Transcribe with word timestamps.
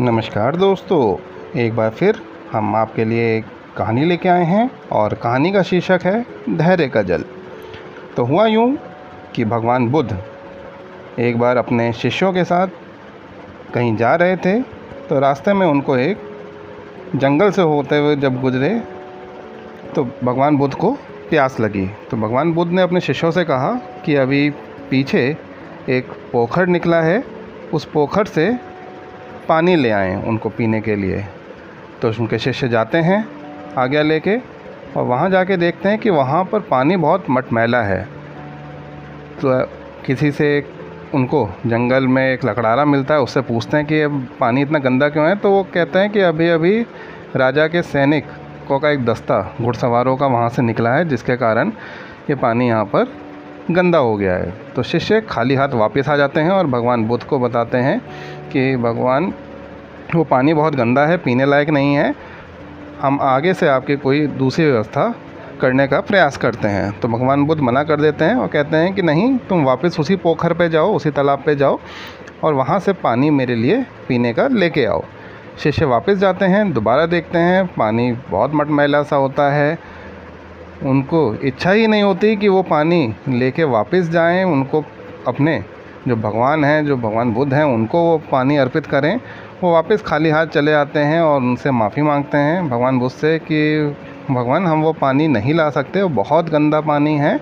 नमस्कार 0.00 0.56
दोस्तों, 0.56 1.58
एक 1.60 1.74
बार 1.76 1.90
फिर 1.90 2.20
हम 2.52 2.74
आपके 2.76 3.04
लिए 3.04 3.36
एक 3.36 3.44
कहानी 3.76 4.04
लेके 4.04 4.28
आए 4.28 4.44
हैं 4.44 4.70
और 4.92 5.14
कहानी 5.14 5.52
का 5.52 5.62
शीर्षक 5.62 6.00
है 6.04 6.22
धैर्य 6.50 6.88
का 6.88 7.02
जल। 7.02 7.24
तो 8.16 8.24
हुआ 8.24 8.46
यूँ 8.46 8.66
कि 9.34 9.44
भगवान 9.44 9.88
बुद्ध 9.88 10.18
एक 11.18 11.38
बार 11.38 11.56
अपने 11.56 11.92
शिष्यों 11.92 12.32
के 12.32 12.44
साथ 12.44 12.68
कहीं 13.74 13.94
जा 13.96 14.14
रहे 14.14 14.36
थे 14.36 14.60
तो 15.08 15.20
रास्ते 15.20 15.52
में 15.52 15.66
उनको 15.66 15.96
एक 15.96 16.28
जंगल 17.16 17.50
से 17.50 17.62
होते 17.62 17.98
हुए 17.98 18.16
जब 18.16 18.40
गुजरे 18.40 18.74
तो 19.94 20.04
भगवान 20.04 20.56
बुद्ध 20.56 20.74
को 20.74 20.92
प्यास 21.30 21.60
लगी। 21.60 21.86
तो 22.10 22.16
भगवान 22.16 22.52
बुद्ध 22.52 22.70
ने 22.72 22.82
अपने 22.82 23.00
शिष्यों 23.00 23.30
से 23.30 23.44
कहा 23.44 23.72
कि 24.04 24.16
अभी 24.16 24.48
पीछे 24.90 25.26
एक 25.88 26.12
पोखर 26.32 26.66
निकला 26.66 27.02
है, 27.02 27.24
उस 27.72 27.84
पोखर 27.84 28.24
से 28.26 28.73
पानी 29.48 29.76
ले 29.76 29.90
आएँ 29.90 30.16
उनको 30.22 30.48
पीने 30.48 30.80
के 30.80 30.96
लिए। 30.96 31.24
तो 32.02 32.08
उनके 32.20 32.38
शिष्य 32.38 32.68
जाते 32.68 32.98
हैं 32.98 33.24
आज्ञा 33.78 34.02
लेके 34.02 34.36
और 34.96 35.04
वहाँ 35.04 35.30
जाके 35.30 35.56
देखते 35.56 35.88
हैं 35.88 35.98
कि 35.98 36.10
वहाँ 36.10 36.44
पर 36.44 36.60
पानी 36.60 36.96
बहुत 36.96 37.26
मटमैला 37.30 37.82
है। 37.82 38.02
तो 39.40 39.60
किसी 40.06 40.30
से 40.32 40.48
उनको 41.14 41.48
जंगल 41.66 42.06
में 42.06 42.22
एक 42.32 42.44
लकड़ारा 42.44 42.84
मिलता 42.84 43.14
है, 43.14 43.20
उससे 43.20 43.40
पूछते 43.40 43.76
हैं 43.76 43.86
कि 43.86 44.00
अब 44.00 44.26
पानी 44.40 44.62
इतना 44.62 44.78
गंदा 44.78 45.08
क्यों 45.08 45.28
है? 45.28 45.36
तो 45.36 45.50
वो 45.50 45.62
कहते 45.74 45.98
हैं 45.98 46.10
कि 46.10 46.20
अभी 46.20 46.48
अभी 46.48 46.80
राजा 47.36 47.66
के 47.68 47.82
सैनिक 47.82 48.24
को 48.68 48.78
का 48.78 48.90
एक 48.90 49.04
दस्ता 49.04 49.40
घुड़सवारों 49.62 50.16
का 50.16 50.26
वहाँ 50.26 50.48
से 50.48 50.62
निकला 50.62 50.94
है, 50.94 51.08
जिसके 51.08 51.36
कारण 51.36 51.72
ये 52.30 52.34
पानी 52.34 52.68
यहाँ 52.68 52.84
पर 52.84 53.12
गंदा 53.70 53.98
हो 53.98 54.16
गया 54.16 54.34
है। 54.34 54.52
तो 54.76 54.82
शिष्य 54.82 55.20
खाली 55.20 55.54
हाथ 55.54 55.68
वापस 55.68 56.08
आ 56.08 56.16
जाते 56.16 56.40
हैं 56.40 56.50
और 56.50 56.66
भगवान 56.66 57.04
बुद्ध 57.04 57.24
को 57.24 57.38
बताते 57.38 57.78
हैं 57.78 58.00
कि 58.52 58.76
भगवान, 58.76 59.32
वो 60.14 60.24
पानी 60.24 60.54
बहुत 60.54 60.74
गंदा 60.74 61.06
है, 61.06 61.16
पीने 61.16 61.46
लायक 61.46 61.70
नहीं 61.70 61.94
है। 61.94 62.14
हम 63.00 63.18
आगे 63.22 63.54
से 63.54 63.68
आपकी 63.68 63.96
कोई 63.96 64.26
दूसरी 64.26 64.64
व्यवस्था 64.64 65.14
करने 65.60 65.86
का 65.86 66.00
प्रयास 66.00 66.36
करते 66.36 66.68
हैं। 66.68 67.00
तो 67.00 67.08
भगवान 67.08 67.44
बुद्ध 67.44 67.62
मना 67.62 67.82
कर 67.84 68.00
देते 68.00 68.24
हैं 68.24 68.34
और 68.34 68.46
कहते 68.46 68.76
हैं 68.76 68.94
कि 68.94 69.02
नहीं, 69.02 69.38
तुम 69.38 69.64
वापस 69.64 70.00
उसी 70.00 70.16
पोखर 70.16 70.52
पे 70.52 70.68
जाओ, 70.68 70.94
उसी 70.94 71.10
तालाब 71.10 71.42
पे 71.46 71.56
जाओ 71.56 71.78
और 72.44 72.54
वहाँ 72.54 72.78
से 72.78 72.92
पानी 72.92 73.30
मेरे 73.30 73.54
लिए 73.54 73.84
पीने 74.08 74.32
का 74.32 74.48
लेके 74.48 74.84
आओ। 74.84 75.04
शिष्य 75.58 75.84
वापस 75.84 76.14
जाते 76.14 76.44
हैं, 76.44 76.72
दोबारा 76.72 77.06
देखते 77.06 77.38
हैं, 77.38 77.66
पानी 77.66 78.12
बहुत 78.12 78.50
मटमैला 78.54 79.02
सा 79.02 79.16
होता 79.16 79.50
है। 79.52 79.78
उनको 80.84 81.34
इच्छा 81.34 81.70
ही 81.70 81.86
नहीं 81.86 82.02
होती 82.02 82.36
कि 82.36 82.48
वो 82.48 82.62
पानी 82.62 83.14
लेके 83.28 83.64
वापस 83.64 84.08
जाएँ, 84.08 84.44
उनको 84.44 84.84
अपने 85.28 85.64
जो 86.08 86.16
भगवान 86.16 86.64
हैं, 86.64 86.86
जो 86.86 86.96
भगवान 86.96 87.32
बुद्ध 87.32 87.54
हैं, 87.54 87.64
उनको 87.64 87.98
वो 87.98 88.22
पानी 88.32 88.56
अर्पित 88.56 88.86
करें। 88.86 89.20
वो 89.62 89.72
वापस 89.72 90.02
खाली 90.02 90.30
हाथ 90.30 90.46
चले 90.46 90.72
आते 90.72 90.98
हैं 90.98 91.20
और 91.20 91.40
उनसे 91.40 91.70
माफ़ी 91.70 92.02
मांगते 92.02 92.38
हैं। 92.38 92.68
भगवान 92.68 92.98
बुद्ध 92.98 93.14
से 93.14 93.38
कि, 93.38 93.86
भगवान, 94.30 94.66
हम 94.66 94.82
वो 94.82 94.92
पानी 94.92 95.28
नहीं 95.28 95.54
ला 95.54 95.70
सकते, 95.70 96.02
वो 96.02 96.08
बहुत 96.08 96.50
गंदा 96.50 96.80
पानी 96.80 97.14
है, 97.14 97.40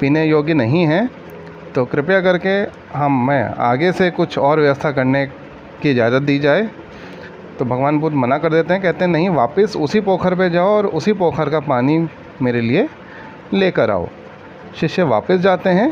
पीने 0.00 0.24
योग्य 0.24 0.54
नहीं 0.54 0.86
है। 0.86 1.10
तो 1.74 1.84
कृपया 1.84 2.20
करके 2.20 2.62
हम, 2.98 3.26
मैं 3.26 3.54
आगे 3.58 3.92
से 3.92 4.10
कुछ 4.10 4.38
और 4.38 4.60
व्यवस्था 4.60 4.90
करने 4.90 5.26
की 5.82 5.90
इजाज़त 5.90 6.22
दी 6.22 6.38
जाए। 6.38 6.68
तो 7.62 7.66
भगवान 7.66 7.98
बुद्ध 7.98 8.16
मना 8.16 8.36
कर 8.38 8.50
देते 8.50 8.74
हैं, 8.74 8.82
कहते 8.82 9.04
हैं, 9.04 9.10
नहीं, 9.12 9.28
वापस 9.28 9.76
उसी 9.76 10.00
पोखर 10.00 10.34
पे 10.34 10.48
जाओ 10.50 10.68
और 10.68 10.86
उसी 10.86 11.12
पोखर 11.12 11.50
का 11.50 11.60
पानी 11.60 12.08
मेरे 12.42 12.60
लिए 12.60 12.88
लेकर 13.54 13.90
आओ। 13.90 14.08
शिष्य 14.80 15.02
वापस 15.02 15.36
जाते 15.36 15.70
हैं 15.70 15.88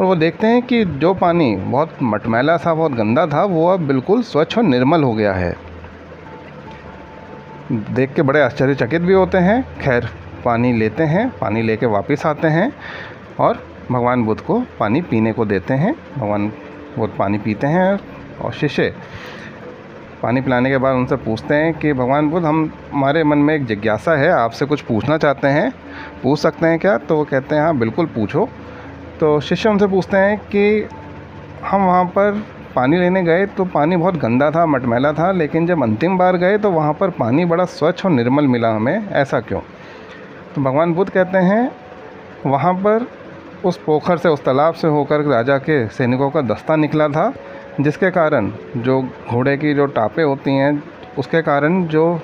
और 0.00 0.06
वो 0.06 0.16
देखते 0.16 0.46
हैं 0.46 0.62
कि 0.62 0.84
जो 0.84 1.12
पानी 1.14 1.54
बहुत 1.56 2.02
मटमैला 2.02 2.56
था, 2.56 2.74
बहुत 2.74 2.92
गंदा 2.92 3.26
था, 3.26 3.44
वो 3.44 3.68
अब 3.68 3.80
बिल्कुल 3.80 4.22
स्वच्छ 4.22 4.58
और 4.58 4.64
निर्मल 4.64 5.02
हो 5.02 5.12
गया 5.12 5.32
है। 5.32 5.54
देख 7.72 8.14
के 8.14 8.22
बड़े 8.22 8.40
आश्चर्यचकित 8.40 9.02
भी 9.02 9.12
होते 9.12 9.38
हैं। 9.38 9.62
खैर, 9.78 10.08
पानी 10.44 10.72
लेते 10.72 11.02
हैं, 11.04 11.28
पानी 11.38 11.62
लेके 11.62 11.86
वापस 11.86 12.26
आते 12.26 12.48
हैं 12.48 12.72
और 13.40 13.64
भगवान 13.90 14.24
बुद्ध 14.24 14.40
को 14.40 14.62
पानी 14.80 15.02
पीने 15.02 15.32
को 15.32 15.44
देते 15.44 15.74
हैं। 15.74 15.94
भगवान 16.18 16.52
बुद्ध 16.98 17.14
पानी 17.14 17.38
पीते 17.38 17.66
हैं 17.66 17.98
और 18.40 18.52
शिष्य 18.52 18.94
पानी 20.22 20.40
पिलाने 20.40 20.70
के 20.70 20.78
बाद 20.78 20.94
उनसे 20.94 21.16
पूछते 21.16 21.54
हैं 21.54 21.74
कि, 21.74 21.92
भगवान 21.92 22.30
बुद्ध, 22.30 22.46
हम, 22.46 22.72
हमारे 22.92 23.24
मन 23.24 23.38
में 23.38 23.54
एक 23.54 23.66
जिज्ञासा 23.66 24.12
है, 24.12 24.28
आपसे 24.28 24.66
कुछ 24.66 24.80
पूछना 24.80 25.18
चाहते 25.18 25.48
हैं, 25.48 25.72
पूछ 26.22 26.38
सकते 26.38 26.66
हैं 26.66 26.78
क्या? 26.78 26.98
तो 26.98 27.16
वो 27.16 27.24
कहते 27.24 27.54
हैं 27.54 27.62
हाँ 27.62 27.76
बिल्कुल 27.76 28.06
पूछो। 28.06 28.48
तो 29.20 29.40
शिष्य 29.40 29.68
उनसे 29.68 29.86
पूछते 29.86 30.16
हैं 30.16 30.38
कि, 30.38 30.88
हम 31.64 31.86
वहाँ 31.86 32.04
पर 32.04 32.44
पानी 32.76 32.96
लेने 32.96 33.22
गए 33.22 33.46
तो 33.46 33.64
पानी 33.64 33.96
बहुत 33.96 34.16
गंदा 34.16 34.50
था, 34.50 34.66
मटमैला 34.66 35.12
था, 35.12 35.32
लेकिन 35.32 35.66
जब 35.66 35.82
अंतिम 35.82 36.18
बार 36.18 36.36
गए 36.36 36.58
तो 36.58 36.70
वहाँ 36.70 36.92
पर 36.92 37.10
पानी 37.10 37.44
बड़ा 37.44 37.64
स्वच्छ 37.64 38.04
और 38.04 38.12
निर्मल 38.12 38.46
मिला 38.46 38.68
हमें, 38.68 39.08
ऐसा 39.10 39.40
क्यों? 39.40 39.60
तो 40.54 40.62
भगवान 40.62 40.94
बुद्ध 40.94 41.12
कहते 41.12 41.38
हैं, 41.38 41.72
वहाँ 42.46 42.74
पर 42.74 43.06
उस 43.64 43.76
पोखर 43.76 44.16
से, 44.16 44.28
उस 44.28 44.44
तालाब 44.44 44.74
से 44.74 44.88
होकर 44.88 45.20
राजा 45.20 45.58
के 45.58 45.88
सैनिकों 45.88 46.30
का 46.30 46.40
दस्ता 46.42 46.76
निकला 46.76 47.08
था 47.08 47.32
जिसके 47.80 48.10
कारण 48.10 48.50
जो 48.76 49.00
घोड़े 49.02 49.56
की 49.56 49.74
जो 49.74 49.86
टापें 49.86 50.22
होती 50.24 50.50
हैं, 50.50 50.82
उसके 51.18 51.42
कारण 51.42 51.84
जो 51.84 52.20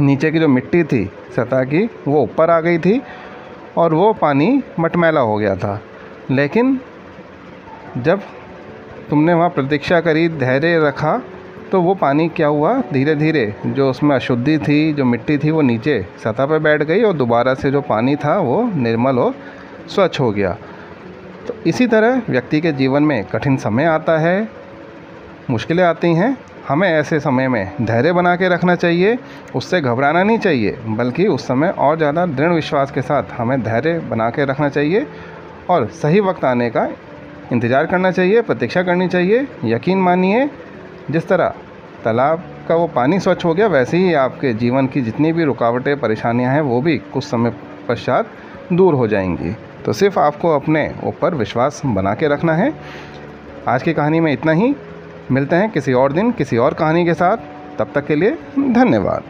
नीचे 0.00 0.30
की 0.30 0.38
जो 0.38 0.48
मिट्टी 0.48 0.82
थी, 0.84 1.04
सतह 1.36 1.64
की, 1.64 1.84
वो 2.08 2.22
ऊपर 2.22 2.50
आ 2.50 2.60
गई 2.60 2.78
थी 2.78 3.00
और 3.76 3.94
वो 3.94 4.12
पानी 4.12 4.62
मटमैला 4.80 5.20
हो 5.20 5.36
गया 5.36 5.54
था। 5.56 5.80
लेकिन 6.30 6.80
जब 7.98 8.20
तुमने 9.10 9.34
वहाँ 9.34 9.48
प्रतीक्षा 9.48 10.00
करी, 10.00 10.28
धैर्य 10.28 10.78
रखा 10.78 11.20
तो 11.72 11.80
वो 11.82 11.94
पानी 11.94 12.28
क्या 12.28 12.46
हुआ? 12.46 12.72
धीरे 12.92 13.14
धीरे 13.14 13.54
जो 13.66 13.90
उसमें 13.90 14.14
अशुद्धि 14.16 14.58
थी, 14.58 14.92
जो 14.92 15.04
मिट्टी 15.04 15.38
थी, 15.38 15.50
वो 15.50 15.62
नीचे 15.62 16.06
सतह 16.24 16.46
पर 16.46 16.58
बैठ 16.58 16.82
गई 16.82 17.02
और 17.02 17.12
दोबारा 17.12 17.54
से 17.54 17.70
जो 17.70 17.80
पानी 17.80 18.16
था, 18.16 18.38
वो 18.38 18.62
निर्मल 18.74 19.18
और 19.18 19.34
स्वच्छ 19.88 20.20
हो 20.20 20.30
गया। 20.32 20.56
तो 21.48 21.54
इसी 21.66 21.86
तरह 21.86 22.22
व्यक्ति 22.30 22.60
के 22.60 22.72
जीवन 22.72 23.02
में 23.02 23.24
कठिन 23.24 23.56
समय 23.56 23.84
आता 23.84 24.18
है 24.18 24.57
मुश्किलें 25.50 25.82
आती 25.84 26.08
हैं। 26.14 26.36
हमें 26.68 26.88
ऐसे 26.88 27.18
समय 27.20 27.48
में 27.48 27.72
धैर्य 27.80 28.12
बना 28.12 28.34
के 28.36 28.48
रखना 28.48 28.74
चाहिए, 28.74 29.16
उससे 29.56 29.80
घबराना 29.80 30.22
नहीं 30.22 30.38
चाहिए, 30.38 30.76
बल्कि 30.86 31.26
उस 31.26 31.46
समय 31.46 31.68
और 31.68 31.96
ज़्यादा 31.96 32.24
दृढ़ 32.26 32.52
विश्वास 32.52 32.90
के 32.90 33.02
साथ 33.02 33.30
हमें 33.32 33.62
धैर्य 33.62 33.98
बना 34.00 34.28
के 34.30 34.44
रखना 34.44 34.68
चाहिए 34.68 35.06
और 35.70 35.86
सही 35.92 36.20
वक्त 36.20 36.44
आने 36.44 36.68
का 36.70 36.88
इंतज़ार 37.52 37.86
करना 37.86 38.10
चाहिए, 38.10 38.40
प्रतीक्षा 38.42 38.82
करनी 38.82 39.08
चाहिए। 39.08 39.46
यकीन 39.64 39.98
मानिए, 39.98 40.48
जिस 41.10 41.28
तरह 41.28 41.54
तालाब 42.04 42.42
का 42.68 42.74
वो 42.74 42.86
पानी 42.86 43.20
स्वच्छ 43.20 43.44
हो 43.44 43.54
गया, 43.54 43.66
वैसे 43.66 43.96
ही 43.96 44.12
आपके 44.14 44.52
जीवन 44.54 44.86
की 44.86 45.00
जितनी 45.00 45.32
भी 45.32 45.44
रुकावटें, 45.44 45.96
परेशानियाँ 46.00 46.52
हैं, 46.52 46.60
वो 46.60 46.80
भी 46.80 46.96
कुछ 46.98 47.24
समय 47.24 47.52
पश्चात 47.88 48.30
दूर 48.72 48.94
हो 48.94 49.08
जाएँगी। 49.08 49.54
तो 49.84 49.92
सिर्फ़ 49.92 50.18
आपको 50.18 50.54
अपने 50.54 50.90
ऊपर 51.04 51.34
विश्वास 51.34 51.80
बना 51.86 52.14
के 52.14 52.28
रखना 52.28 52.54
है। 52.54 52.72
आज 53.68 53.82
की 53.82 53.92
कहानी 53.92 54.20
में 54.20 54.32
इतना 54.32 54.52
ही। 54.52 54.74
मिलते 55.32 55.56
हैं 55.56 55.70
किसी 55.70 55.92
और 55.92 56.12
दिन, 56.12 56.32
किसी 56.32 56.56
और 56.56 56.74
कहानी 56.74 57.04
के 57.04 57.14
साथ। 57.14 57.36
तब 57.78 57.92
तक 57.94 58.06
के 58.06 58.14
लिए 58.14 58.30
धन्यवाद। 58.58 59.22